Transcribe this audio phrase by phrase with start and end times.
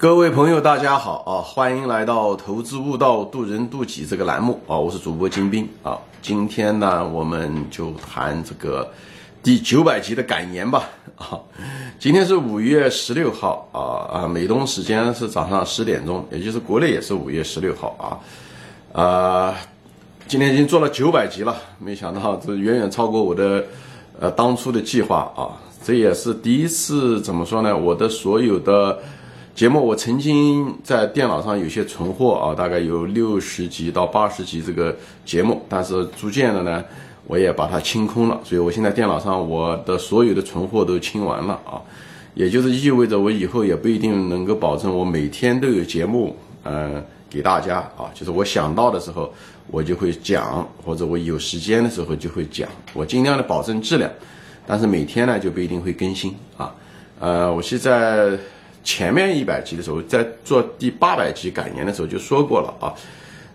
[0.00, 1.44] 各位朋友，大家好啊！
[1.44, 4.74] 欢迎来到《投资悟道，渡人渡己》这个栏目啊！
[4.74, 5.98] 我是主播金兵啊！
[6.22, 8.90] 今天呢，我们就谈这个
[9.42, 11.38] 第九百集的感言吧啊！
[11.98, 17.94] 今天是五月十六号啊啊，美东时间是早上十点钟，也就是国内也是五月十六号
[18.94, 19.54] 啊啊！
[20.26, 23.62] 今天已经做了九百集了，没想到这远远超过我的
[24.18, 25.60] 呃当初的计划啊！
[25.84, 27.76] 这也是第一次怎么说呢？
[27.76, 28.98] 我的所有的。
[29.52, 34.96] 节目我曾经在电脑上有些存货啊，大概有六十集到八十集这个
[35.26, 36.82] 节目，但是逐渐的呢，
[37.26, 41.76] 我也把它清空了，所以我现在电脑上我的所有的存货都清完了啊，
[42.34, 49.30] 也就是意味着我以后也不一定能够保证我每天都有节目嗯给大家啊，就是我想到的时候
[49.70, 54.10] 我就会讲，或者我有时间的时候就会讲，我尽量的保证质量，
[54.66, 56.72] 但是每天呢就不一定会更新啊，
[57.18, 58.38] 呃，我现在。
[58.82, 62.94] 前面一百集的时候，在做第八百集感言的时候就说过了啊，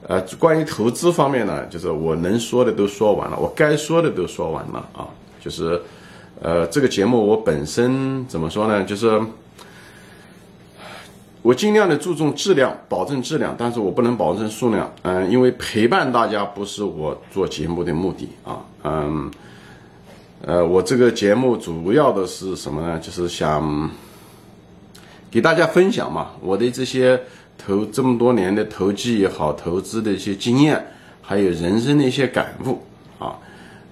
[0.08, 5.10] 呃，关于投资方面呢，就是我能说的都说完了，我该说的都说完了啊，
[5.42, 5.82] 就是，
[6.40, 8.84] 呃，这个节目我本身怎么说呢？
[8.84, 9.20] 就是
[11.42, 19.32] 我尽量的注重质量，保证质量，但是我不能保证数量，嗯，因为陪伴大家不是我做节目的目的啊，嗯，
[20.44, 23.00] 呃，我这个节目主要的是什么呢？
[23.00, 23.90] 就是想。
[25.36, 27.20] 给大家分享嘛，我的这些
[27.58, 30.82] 投这么多年的投机也好，投资的一些经验，
[31.22, 32.82] 还有人生的一些感悟
[33.20, 33.36] 啊，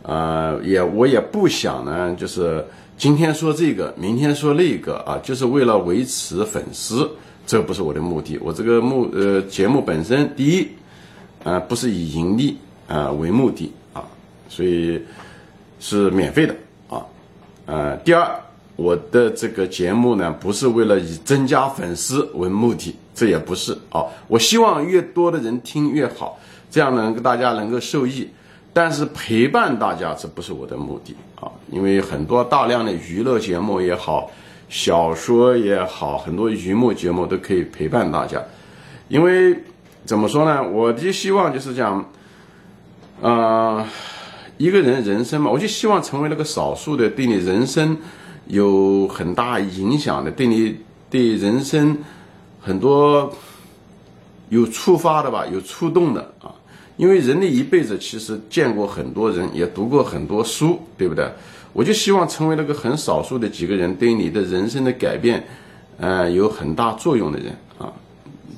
[0.03, 2.65] 呃，也我也不想呢，就是
[2.97, 7.11] 今天说这个，明天说那个啊，就是为了维持粉丝，
[7.45, 8.37] 这不是我的目的。
[8.41, 10.69] 我这个目呃节目本身，第一，
[11.43, 14.01] 呃，不是以盈利啊为目的啊，
[14.47, 15.01] 所以
[15.81, 16.55] 是免费的
[16.87, 17.05] 啊，
[17.65, 18.42] 呃，第二。
[18.75, 24.03] 我的这个节目呢，不是为了以增加粉丝为目的，这也不是啊。
[24.27, 26.39] 我希望越多的人听越好，
[26.71, 28.27] 这样能大家能够受益。
[28.73, 31.47] 但是陪伴大家，这不是我的目的啊。
[31.69, 34.31] 因为很多大量的娱乐节目也好，
[34.69, 38.41] 小说也好，很多娱乐节目都可以陪伴大家。
[39.07, 39.55] 因为
[40.03, 40.67] 怎么说呢？
[40.67, 42.03] 我的希望就是讲，
[43.21, 43.87] 啊，
[44.57, 47.95] 一个人人生嘛，我就希望成为那个少数的对你人生。
[48.47, 50.77] 有很大影响的，对你
[51.09, 51.97] 对人生
[52.59, 53.33] 很多
[54.49, 56.53] 有触发的吧，有触动的啊。
[56.95, 61.27] 因为人的一辈子其实见过很多人，也读过很多书，对不对？
[61.73, 65.43] 我就希望成为那个很少数的几个人，对你的人生的改变，
[65.97, 67.91] 呃，有很大作用的人啊。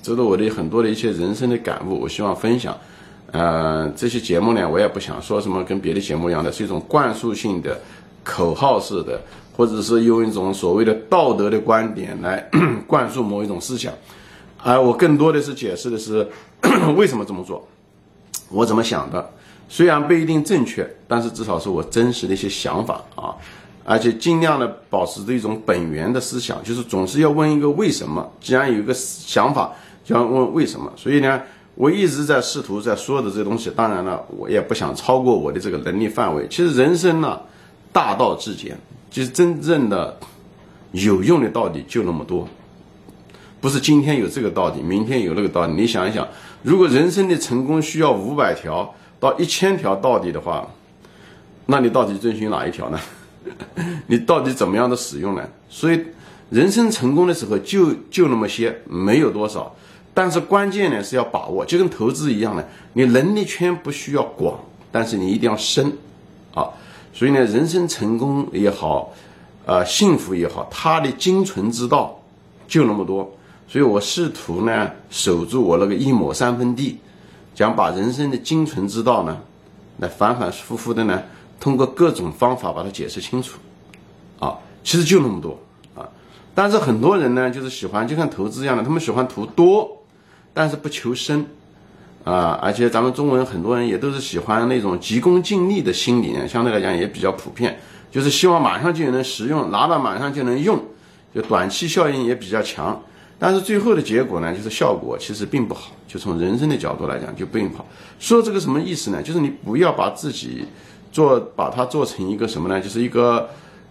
[0.03, 2.77] 这是我的很多的一些人生的感悟，我希望分享。
[3.31, 7.79] 呃，这些节目呢，我也不想说什么跟别的节目一样的，是一种灌输性的、
[8.25, 9.21] 口号式的。
[9.57, 12.45] 或者是用一种所谓的道德的观点来
[12.85, 13.93] 灌输某一种思想，
[14.61, 16.27] 而我更多的是解释的是
[16.97, 17.65] 为什么这么做，
[18.49, 19.31] 我怎么想的，
[19.69, 23.31] 虽然不一定正确，但是至少是我真实的一些想法啊，
[23.85, 28.29] 而且尽量的保持着一种本源的思想，就是总是要问一个为什么。
[28.41, 29.71] 既然有一个想法，
[30.03, 30.91] 就要问为什么。
[30.97, 31.41] 所以呢，
[31.75, 36.45] 我一直在试图在说的这东西，当然了，我也不想超过我的这个能力范围。
[36.49, 37.39] 其实人生呢，
[37.95, 38.77] 大道至简。
[39.09, 40.19] 其实真正的
[40.91, 42.45] 有用的道理就那么多，
[43.61, 45.71] 不是今天有这个道理，明天有那个道理。
[45.71, 46.27] 你想一想，
[46.61, 50.67] 如果人生的成功需要五百条到一千条道理的话，
[51.67, 52.99] 那你到底遵循哪一条呢？
[54.07, 55.47] 你到底怎么样的使用呢？
[55.69, 56.03] 所以，
[56.49, 59.73] 人生成功的时候就就那么些，没有多少。
[60.13, 64.59] 但是关键呢是要把握，就跟投资一样的，你能力圈不需要广，
[64.91, 65.93] 但是你一定要深
[66.53, 66.67] 啊。
[67.15, 69.13] 所以呢，人生成功也好，
[69.65, 72.19] 呃，幸福也好，它的精纯之道
[72.67, 73.31] 就那么多。
[73.69, 76.99] 所以我试图呢，守住我那个一亩三分地，
[77.55, 79.37] 讲把人生的精纯之道呢，
[79.99, 81.23] 来反反复复的呢，
[81.57, 83.57] 通过各种方法把它解释清楚。
[84.39, 85.57] 啊，其实就那么多
[85.95, 86.05] 啊。
[86.53, 90.03] 但是很多人呢，就是喜欢就像投资一样的，他们喜欢图多，
[90.53, 91.47] 但是不求深。
[92.25, 97.77] 啊，而且咱们中文很多人也都是喜欢那种急功近利的心理，相对来讲也比较普遍，
[98.09, 100.83] 就是希望马上就能使用，拿到马上就能用，
[101.35, 102.99] 就短期效应也比较强。
[103.37, 105.91] 但是最后的结果呢，就是效果其实并不好。
[106.07, 107.85] 就从人生的角度来讲，就并不好。
[108.19, 109.21] 说这个什么意思呢？
[109.21, 110.65] 就是你不要把自己
[111.11, 112.81] 做，把它做成一个什么呢？
[112.81, 113.47] 就是一个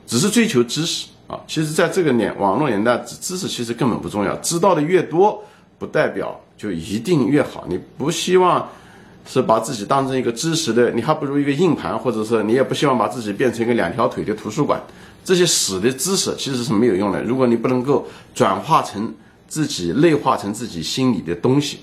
[0.09, 1.39] 只是追求知识啊。
[1.47, 5.41] 其实，在这个年网络年代，知识其实根本不重要，知道的越多。
[5.77, 7.65] 不代表就一定越好。
[7.69, 8.69] 你不希望
[9.27, 14.81] 是把自己当成一个知识的，你还不如一个硬盘，或者是你也不希望把自己变成一个两条腿的图书馆。
[15.25, 17.23] 这些死的知识其实是没有用的。
[17.23, 19.15] 如果你不能够转化成
[19.49, 21.81] 自己内化成自己心里的东西。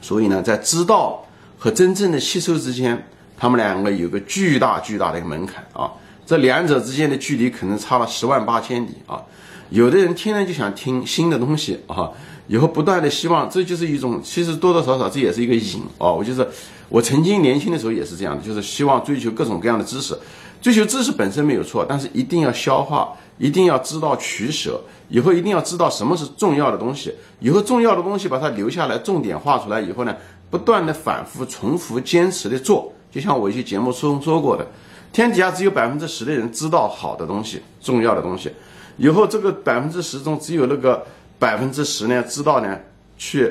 [0.00, 1.24] 所以呢，在知道
[1.58, 3.06] 和真正的吸收之间，
[3.36, 5.90] 他们两个有个巨大巨大的一个门槛啊。
[6.26, 9.22] 这两者之间的距离可能差了十万八千里啊！
[9.70, 12.10] 有的人天天就想听新的东西啊，
[12.46, 16.10] 以后不断的希望，这就是一种，其实多多少少这也是一个瘾啊。
[16.10, 16.46] 我就是
[16.88, 20.18] 我曾经年轻的时候也是这样的，就是希望追求各种各样的知识，
[20.62, 30.16] 追求知识本身没有错，但是一定要消化，一定要知道取舍，以后一定要知道什么是重要的东西，以后重要的东西把它留下来，重点画出来以后呢，
[30.48, 34.66] 不断的反复重复坚持的做，就像我一些节目中说过的。
[35.10, 38.50] 天底下只有百分之十的人知道好的东西、重要的东西，
[38.98, 41.02] 以后这个百分之十中只有那个
[41.38, 42.78] 百分之十呢知道呢
[43.16, 43.50] 去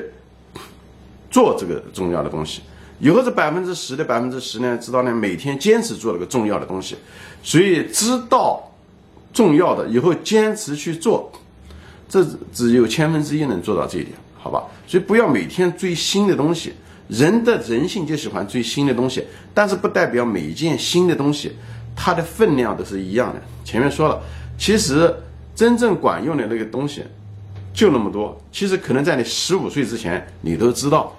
[1.30, 2.60] 做这个重要的东西，
[3.00, 6.96] 以后这百分之十的百分之十呢知道呢每天坚持做那个重要的东西，
[7.42, 8.62] 所以知道
[9.32, 11.32] 重要的以后坚持去做，
[12.08, 14.62] 这只有千分之一能做到这一点，好吧？
[14.86, 16.72] 所以不要每天追新的东西。
[17.08, 19.24] 人的人性就喜欢追新的东西，
[19.54, 21.50] 但是不代表每一件新的东西，
[21.96, 23.40] 它的分量都是一样的。
[23.64, 24.20] 前面说了，
[24.58, 25.10] 其实
[25.58, 27.02] 真正管用的那个东西
[27.74, 28.40] 就那么多。
[28.52, 31.12] 其实可能在你十五岁之前你都知道，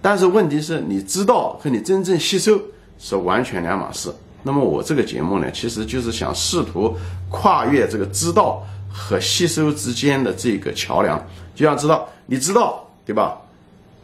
[0.00, 2.58] 但是问题是你知道和你真正吸收
[2.98, 4.10] 是完全两码事。
[4.42, 6.96] 那么我这个节目呢，其实就是想试图
[7.30, 11.22] 跨越这个知道和吸收之间的这个桥梁，
[11.54, 13.36] 就像知道，你知道对吧？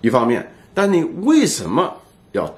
[0.03, 0.47] 一方面。
[0.75, 1.91] 但你为什么
[2.33, 2.55] 要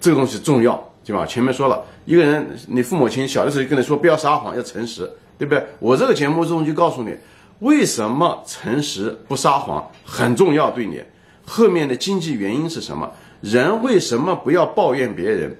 [0.00, 1.26] 这个东西重要，对吧？
[1.26, 5.64] 前面说了一个人，你父母亲小的时候跟你说不要撒谎，要诚实，对不对？
[5.78, 7.14] 我这个节目中就告诉你，
[7.60, 11.02] 为什么诚实不撒谎很重要，对你
[11.44, 13.10] 后面的经济原因是什么？
[13.40, 15.56] 人为什么不要抱怨别人？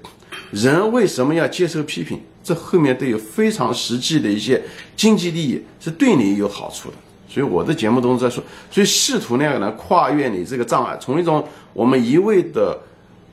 [0.51, 2.21] 人为什么要接受批评？
[2.43, 4.61] 这后面都有非常实际的一些
[4.95, 6.95] 经济利益，是对你有好处的。
[7.29, 12.77] 所以我的节目中在说，所以试图那样呢跨越你这个障碍，从一种我们一味的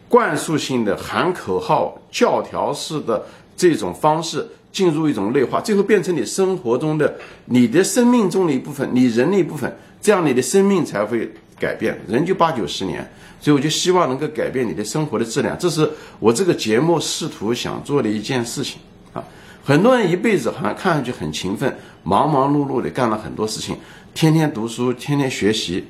[0.08, 3.22] 灌输性的喊口号、教条式的
[3.56, 7.14] 这种方式，进入一种内化，最后变成你生活中的、
[7.46, 12.00] 你的生命中的一部分，你人的一部分，这样你的生命才会改变。
[12.06, 13.08] 人就八九十年，
[13.40, 18.78] 所以我就希望能够改变你的生活的质量，这是我这个节目试图想做的一件事情
[19.12, 19.22] 啊。
[19.64, 21.76] 很多人一辈子好像看上去很勤奋。
[22.02, 23.76] 忙忙碌碌的干了很多事情，
[24.14, 25.84] 天天读书，天天学习。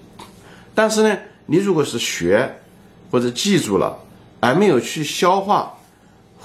[0.75, 1.17] 但是呢，
[1.47, 2.53] 你如果是学
[3.13, 3.97] 或者记住了，
[4.41, 5.73] 而没有去消化，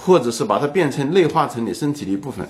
[0.06, 2.46] 或者是把它变成内化成你身体的一部分，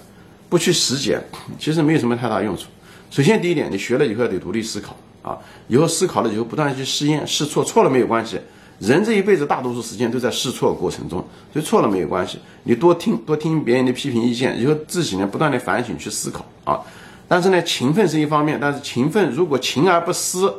[0.51, 1.19] 不去实践，
[1.59, 2.65] 其实没有什么太大用处。
[3.11, 8.39] 首先第一点，你学了以后要得独立思考啊，以后思考了以后不断去试验试错，错了没有关系。
[8.79, 12.39] 人这一辈子大多数时间都在试错过程中，所以错了没有关系。
[12.65, 16.79] 你多听多听别人的批评意见，以后自己呢不断的反省去思考啊。
[17.27, 20.53] 但是呢，勤奋是一方面，但是勤奋如果勤而不思，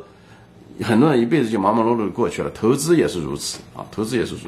[0.81, 2.49] 很多人一辈子就忙忙碌碌的过去了。
[2.49, 4.47] 投资也是如此啊，投资也是如此。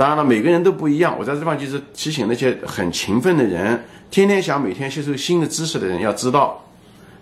[0.00, 1.14] 当然了，每个人都不一样。
[1.18, 3.78] 我在这地方就是提醒那些很勤奋的人，
[4.10, 6.64] 天天想每天吸收新的知识的人，要知道，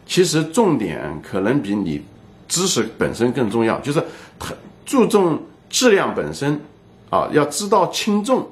[0.06, 2.00] 其实重点可能比你
[2.46, 4.00] 知识本身更重要，就是
[4.38, 6.60] 很注重质量本身
[7.10, 8.48] 啊，要知道轻重。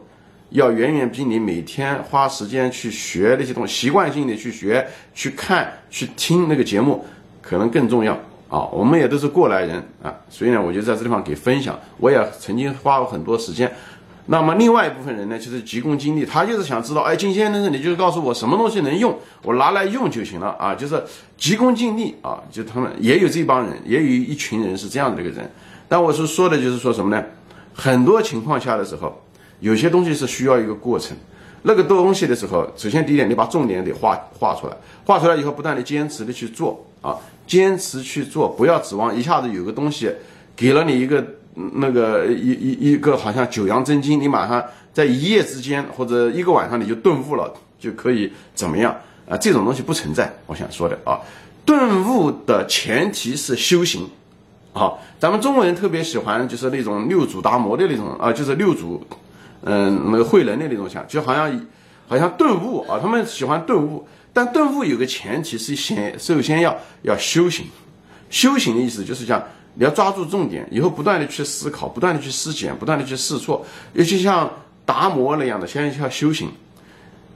[0.50, 4.84] 要远远比你每天花时间去学那些东西，习惯性的去学、
[5.14, 7.04] 去看、去听那个节目，
[7.40, 8.12] 可能更重要
[8.48, 8.66] 啊！
[8.72, 11.78] 我们也都是过来人啊，所以呢，我就在这地方给分享。
[11.98, 13.70] 我也曾经花过很多时间。
[14.26, 20.74] 那么另外一部分人呢，就是急功近利，他就是想知道，哎，金先生，你就告诉我什么东西能用，我拿来用就行了啊！
[20.74, 21.02] 就是
[21.36, 22.42] 急功近利啊！
[22.50, 25.50] 就他们也有这帮人，也有一群人是这样的一个人。
[25.88, 27.24] 但我是说的就是说什么呢？
[27.72, 29.22] 很多情况下的时候。
[29.60, 31.16] 有些东西是需要一个过程，
[31.62, 37.16] 那个东西的时候，首先第一点，你把重点得画画出来，画出来以后，不断的坚持的去做啊，
[37.46, 40.12] 坚持去做，不要指望一下子有个东西
[40.54, 41.24] 给了你一个
[41.74, 48.94] 那个一一一个好像九阳真经，你马上在一夜之间或者一个晚上你就顿悟了，就可以怎么样
[49.28, 49.36] 啊？
[49.36, 51.18] 这种东西不存在，我想说的啊，
[51.64, 54.08] 顿悟的前提是修行，
[54.72, 59.04] 好，咱们中国人特别喜欢就是那种六祖达摩的那种啊，就是六祖。
[59.68, 61.66] 嗯，那个慧能的那种想，就好像，
[62.06, 67.66] 好像顿悟啊，他们喜欢顿悟，但顿悟有个前提是先，首先要要修行，
[68.30, 69.42] 修行的意思就是讲
[69.76, 74.50] 你要抓住重点，以后不断的去思考，不断的去思检，不断的去试错，尤其像
[74.84, 76.50] 达摩那样的，先要修行，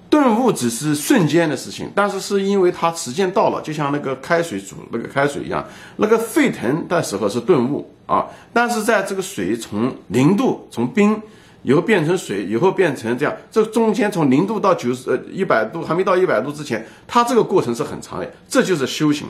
[0.08, 5.64] 顿悟只是瞬间的事情，但是是因为它时间到了，就像那个开水煮那个开水一样，
[5.96, 11.20] 那个沸腾的时候是顿悟啊，但是在这个水从零度从冰。
[11.62, 19.26] 以后变成水，以后变成这样，这中间从零度到九十呃一百度还没到一百度之前，它这个过程是很长的，这就是修行，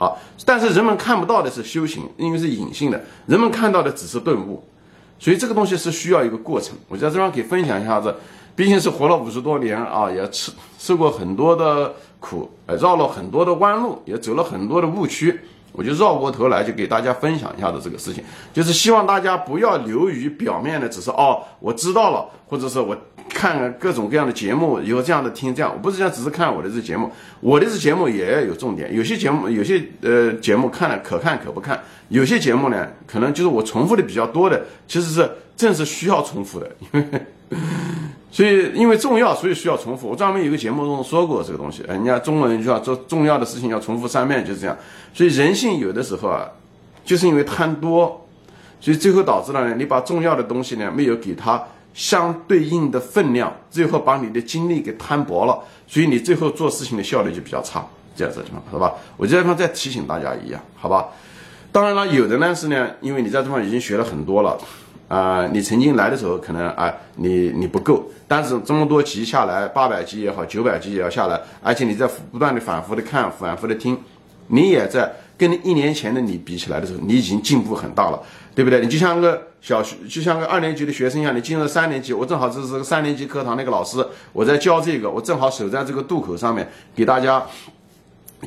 [0.00, 0.10] 啊。
[0.44, 4.64] 但是人们看不到的是修行，因为是隐性的，人们看到的只是顿悟，
[5.20, 6.76] 所以这个东西是需要一个过程。
[6.88, 8.12] 我在这方可以分享一下子，
[8.56, 15.38] 毕竟是活了五十多年啊，也吃受过很多的苦，绕了很多的弯路，也走了很多的误区。
[15.72, 22.94] 我就绕过头来，就给大家分享一下子这个事情，就是希望大家不要流于表面的，只是哦，我知道了，或者是我
[23.32, 27.10] 看各种各样的节目，有这样的听这样，我不是讲只是看我的这节目，
[27.40, 37.26] 我的这节目也要有重点，有些节目有些呃节目看了可看可不看，有些节目呢，可能就是我重复的比较多的，其实是正是需要重复的，因为。
[38.32, 40.08] 所以，因为重要，所以需要重复。
[40.08, 41.82] 我专门有个节目中说过这个东西。
[41.88, 44.76] 人家中国人就要做重要的事情要重复三遍，就是这样。
[45.12, 46.46] 所以人性有的时候啊，
[47.04, 48.24] 就是因为贪多，
[48.80, 51.60] 所以最后导致了呢，你把重要的东西呢没有给他
[51.94, 57.84] 相对应的分量，最后把你的精力给摊薄了，所以你最后做事情的效率就比较差。
[58.16, 58.92] 这样子地方，好吧？
[59.16, 61.08] 我这地方再提醒大家一样，好吧？
[61.72, 64.58] 当然了，有的呢是呢，因为你在这方已经学了很多了。
[65.08, 73.98] 啊，你曾经来的时候可能啊，你你不够，但是这么多集下来，八百集也好，九百集也要下来，而且你在不断的反复的看，反复的听，
[74.46, 78.22] 你也在跟一年前的你比起来的时候，你已经进步很大了，
[78.54, 78.80] 对不对？
[78.80, 87.44] 你就像个小学，就像个二年级的学生一样，你进入三年级，我正好这是个三年级课堂那个老师，我在教这个，我正好守在这个渡口上面给大家。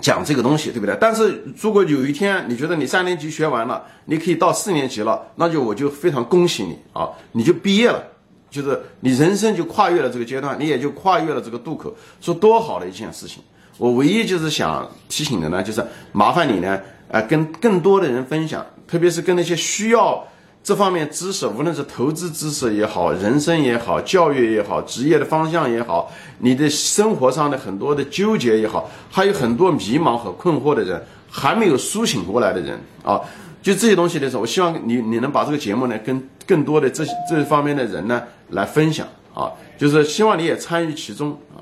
[0.02, 0.98] 讲这个东西对不对？
[1.00, 8.04] 但是如果有一天你觉得你三年级学完了，你可以到四年级了，那就我就非常恭喜你啊，你就毕业了，
[8.50, 13.44] 就是你人生就跨越了这个阶段，你也就跨越了这个渡口，说多好的一件事情。
[13.78, 20.28] 我唯一就是想提醒的呢，就是麻烦你呢，呃，跟更多的人分享，特别是跟那些需要。
[20.64, 33.20] 这方面知识，无论是投资知识也好，人生也好，教育也好，职业的方向也好，你的生活上的很多的纠结也好，还有很多迷茫和困惑的人，还没有苏醒过来的人啊，
[33.62, 41.60] 就这些东西的时候，我希望你你能把这个节目呢，跟更多的这这方面的人呢来分享啊，就是希望你也参与其中啊。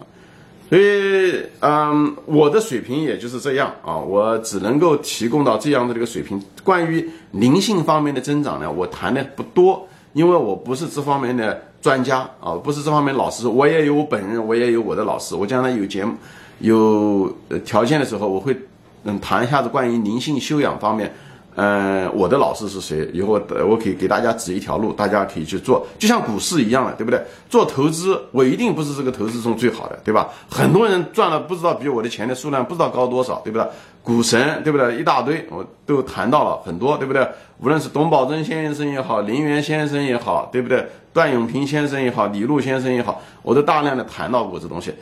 [0.71, 6.41] 所以，嗯，我的水平也就是这样啊，我只能够提供到这样的这个水平。
[6.63, 13.49] 关于灵性方面的增长呢，我谈的不多，因为我不是这方面的专家啊，不是这方面老师。
[13.49, 15.35] 我也有我本人，我也有我的老师。
[15.35, 16.15] 我将来有节目、
[16.59, 17.29] 有
[17.65, 18.57] 条件的时候，我会
[19.03, 21.13] 嗯谈一下子关于灵性修养方面。
[21.55, 23.09] 嗯，我的老师是谁？
[23.13, 27.21] 以后我可以给大家指一条路，大家可以去做，就像股市一样的，对不对？
[27.49, 30.29] 做投资，我一定不是这个投资中最好的，对吧？
[30.49, 33.67] 很多人赚了不知道比我的钱的数量不知道高多少，对不对？
[34.03, 34.97] 股神，对不对？
[34.97, 37.27] 一大堆，我都谈到了很多，对不对？
[37.59, 40.87] 无论是董宝珍先生也好，林园先生也好，对不对？
[41.13, 44.93] 段永平先生也好，李路先生也好，我都大量的谈到过这东西。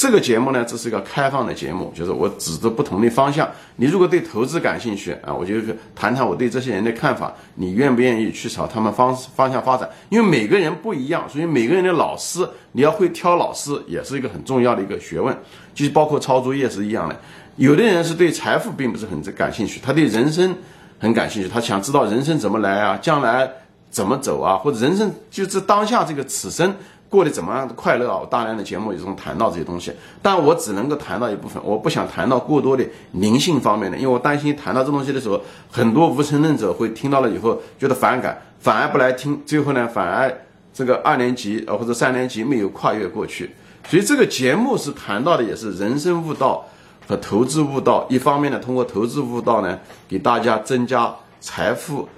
[0.00, 3.46] 这个节目呢，这是一个开放的节目，就是我指着不同的方向。
[3.76, 5.56] 你如果对投资感兴趣啊，我就
[5.94, 7.30] 谈谈我对这些人的看法。
[7.56, 9.86] 你愿不愿意去朝他们方方向发展？
[10.08, 15.36] 因为每个人不一样，所以每个人的老师，你要会挑老师，也是一个很重要的一个学问。
[15.74, 17.20] 就是包括抄作业是一样的。
[17.56, 20.56] 有的人是对财富并不是很感兴趣，他对人生
[20.98, 23.46] 很感兴趣，他想知道人生怎么来啊，将来
[23.90, 26.74] 怎么走啊，或者人生就是当下这个此生。
[27.10, 28.18] 过得怎么样的快乐啊？
[28.20, 40.32] 我大量的节目也中谈到这些东西，但我只能够谈到一部分，我不想谈到过多的灵性方面的，因为我担心谈到这东西的时候，很多无神论者会听到了以后觉得反感，反而不来听，最后呢，反而
[40.72, 43.50] 这个二年级呃或者三年级没有跨越过去。
[43.88, 46.64] 所以这个节目是谈到的也是人生悟道
[47.08, 49.76] 和投资悟道，一方面呢，通过投资悟道呢，
[50.08, 52.08] 给大家增加财富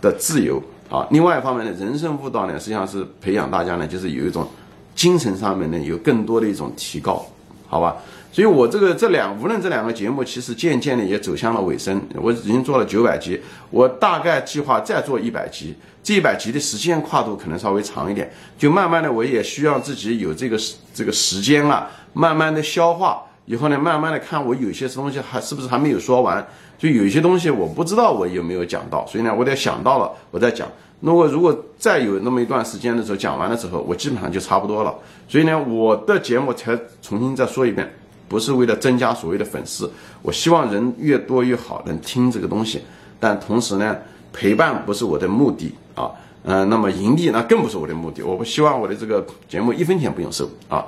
[0.00, 0.62] 的自由。
[0.88, 4.48] 啊，另外一方面呢，人生悟道呢，实际上是培养大家呢，就是有一种
[4.94, 7.26] 精神上面呢，有更多的一种提高，
[7.66, 7.96] 好吧？
[8.32, 12.00] 所以我这个这两无论这两个节目，其实渐渐的也走向了尾声。
[12.14, 13.40] 我已经做了九百集，
[13.70, 20.58] 我大概计划再做一百集，这一百集的时间跨度可能稍微长一点，就慢慢的我也需要自己有这个
[20.94, 26.46] 这个时间了，慢慢的消化以后呢，慢慢的看我有些东西还是不是还没有说完。
[26.78, 30.68] 就有一些东西我不知道我有没有讲到，所以呢，我得想到了我再讲。
[31.00, 34.94] 那我如果再有那么一段时间的时候讲完了之后，我基本上就差不多了。
[35.28, 37.88] 所以呢，我的节目才重新再说一遍，
[38.28, 39.90] 不是为了增加所谓的粉丝，
[40.22, 42.82] 我希望人越多越好，能听这个东西。
[43.20, 43.96] 但同时呢，
[44.32, 46.10] 陪伴不是我的目的啊，
[46.44, 48.22] 嗯，那么盈利那更不是我的目的。
[48.22, 50.84] 我不希望我的这个节目一分钱不用收啊，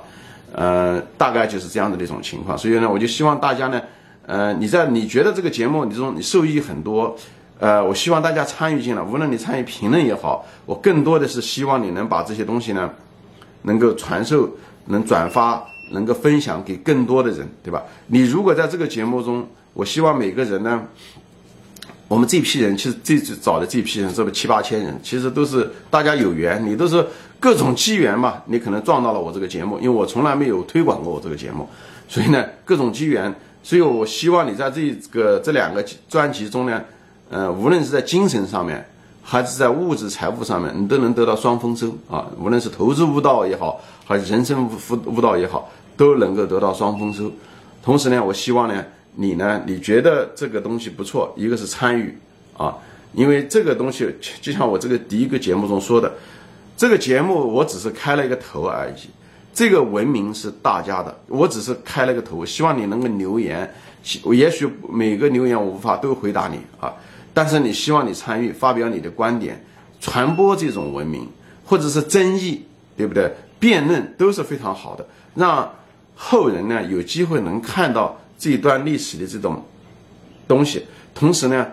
[0.53, 2.57] 呃，大概就是这样的一种情况。
[2.57, 3.81] 所以呢，我就希望大家呢。
[4.25, 7.15] 呃，你在你觉得这个节目你这种你受益很多，
[7.59, 12.89] 呃，我希望大家参与进来，无论你参与评论也好，我更多的是希望你能把这些东西呢，
[13.63, 14.49] 能够传授、
[14.85, 17.83] 能转发、能够分享给更多的人，对吧？
[18.07, 20.83] 你如果在这个节目中，我希望每个人呢，
[22.07, 27.05] 我们这批人其实最最早的这批人，这么七八千人，其实都是大家有缘，你都是
[27.39, 31.67] 各种机缘嘛，你可能撞到了我这个节目，因为我从来没有推广过我这个节目，
[32.07, 36.81] 所以呢，各种机缘，所以我希望你在这个这两个专辑中呢，
[37.29, 38.85] 呃，无论是在精神上面，
[39.21, 44.71] 还是在物质财富上面，你都能得到双丰收啊，无论是投资悟道也好，还是人生悟
[45.05, 45.69] 悟道也好。
[45.97, 47.31] 都能够得到双丰收，
[47.83, 48.83] 同时呢，我希望呢，
[49.17, 52.17] 你呢，你觉得这个东西不错，一个是参与
[52.57, 52.75] 啊，
[53.13, 54.09] 因为这个东西
[54.41, 56.11] 就像我这个第一个节目中说的，
[56.75, 59.09] 这个节目我只是开了一个头而已，
[59.53, 63.73] 这个文明是大家的，我只是开了个头，希望你能够留言，
[64.33, 66.93] 也许每个留言我无法都回答你啊，
[67.33, 69.63] 但是你希望你参与，发表你的观点，
[69.99, 71.27] 传播这种文明，
[71.65, 72.65] 或者是争议，
[72.95, 73.31] 对不对？
[73.59, 75.05] 辩论都是非常好的，
[75.35, 75.69] 让。
[76.23, 79.65] 后人呢有机会能看到这一段历史的这种
[80.47, 81.65] 东西，同时呢，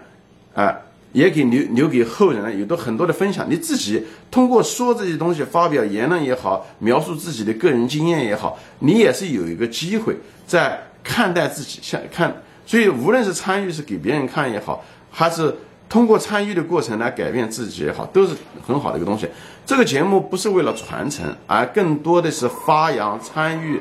[0.54, 0.74] 啊，
[1.12, 3.46] 也给留留给后人有的很多的分享。
[3.48, 12.42] 你自己通过说这些东西，发表言论也好，描述自己的个人经验也好，你也是有一个机会在看待自己，像看。
[12.66, 15.54] 所以无论是参与是给别人看也好，还是
[15.88, 18.34] 通过参与的过程来改变自己也好，都是
[18.66, 19.26] 很好的一个东西。
[19.64, 23.80] 这个节目不是为了传承，而更多的是发扬参与。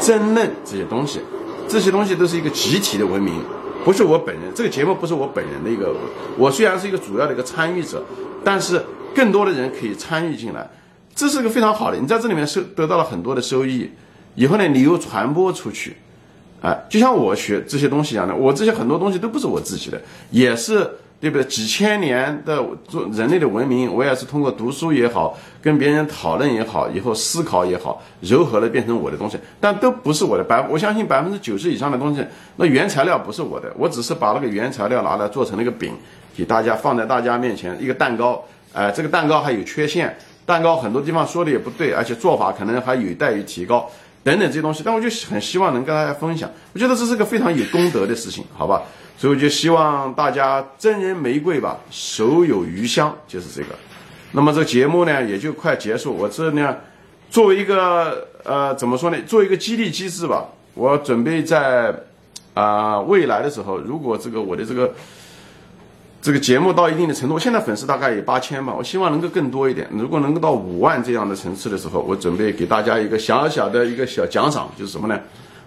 [0.00, 1.20] 争论这些东西，
[1.68, 3.40] 这些东西都是一个集体的文明，
[3.84, 4.44] 不是我本人。
[4.54, 5.94] 这个节目不是我本人的一个，
[6.38, 8.02] 我虽然是一个主要的一个参与者，
[8.42, 8.82] 但是
[9.14, 10.68] 更多的人可以参与进来，
[11.14, 11.98] 这是个非常好的。
[11.98, 13.90] 你在这里面收得到了很多的收益，
[14.34, 15.96] 以后呢，你又传播出去，
[16.60, 20.00] 啊，就像我学这些东西一样的，我这些很多东西都不是我自己的，
[20.30, 20.90] 也是。
[21.20, 21.44] 对不对？
[21.44, 30.44] 几千年的做人类的文明，我也是通过读书也好，跟别人讨论也好，以后思考也好，柔和的变成我的东西，但都不是我的。
[30.44, 32.24] 百我相信百分之九十以上的东西，
[32.56, 35.92] 那原材料不是我的，我只是把那个原材料拿来做成了一个饼，
[36.36, 38.42] 给大家放在大家面前，一个蛋糕。
[38.74, 43.88] 哎，这个蛋糕还有缺陷，蛋糕很多地方说的也不对，而且做法可能还有待于提高，
[44.24, 44.82] 等等这些东西。
[44.84, 48.82] 但我就很希望能跟大家分享，我觉得这是个非常有功德的事情，好吧？
[49.16, 53.68] 所以我就希望大家赠人玫瑰吧，手有余香，就是这个。
[54.32, 56.12] 那么这节目呢，也就快结束。
[56.12, 56.76] 我这呢，
[57.30, 59.16] 作为一个呃，怎么说呢？
[59.24, 61.94] 作为一个激励机制吧，我准备在
[62.54, 64.92] 啊未来的时候，如果这个我的这个
[66.20, 69.88] 这个节目到一定的程度，现在粉丝大概有八千吧，我希望能够更多一点。
[69.92, 75.18] 如果能够到五万这样的层次的时候，我准备给大家一个小小的一个小奖赏，就是什么呢？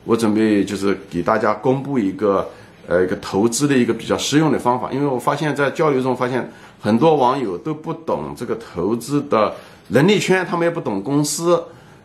[0.04, 2.46] 我准备就是给大家公布一个。
[2.88, 9.54] 呃，一个投资的一个比较实用的方法，因为我发现，在交流中发现很多网友都不懂这个投资的
[9.90, 11.62] 能力圈，他们也不懂公司，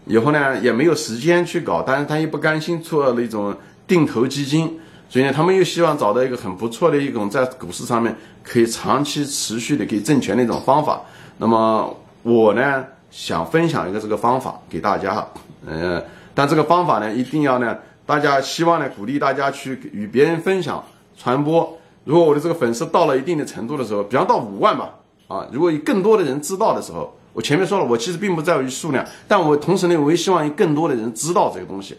[0.07, 3.55] 以后呢也没有时间去搞，但是他又不甘心做那种
[3.87, 4.77] 定投基金，
[5.09, 11.01] 所以呢，他们又希望找到一个很不错的一种在股市上面可以长期持续的可以挣钱的一种方法。
[11.38, 15.25] 那么我呢想分享一个这个方法给大家，
[15.64, 16.03] 呃，
[16.35, 17.79] 但这个方法呢一定要呢。
[18.05, 20.85] 大家希望呢，鼓励大家去与别人分享、
[21.17, 21.79] 传播。
[22.05, 24.93] 如果我的这个粉丝到了一定的程度的时候，比方到五万吧，
[25.29, 31.97] 啊，如果有更多的人知道的时候，我前面说了，我其实并不在于数量，但我同时呢，我也希望有更多的人知道这个东西，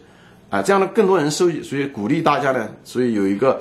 [0.50, 3.58] 啊，这样的更多人受益，所以鼓励大家呢，所以有一个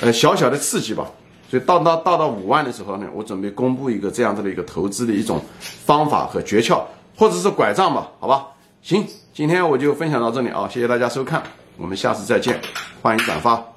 [0.00, 1.04] 呃小小的刺激吧。
[1.50, 6.80] 所以到到到到五万的时候呢，我准备公布一个这样子的一个投资的一种方法和诀窍，
[7.16, 8.46] 或者是拐杖吧，好吧？
[8.82, 11.42] 行，今天我就分享到这里啊，谢谢大家收看。
[11.76, 12.60] 我们下次再见，
[13.00, 13.71] 欢迎转发。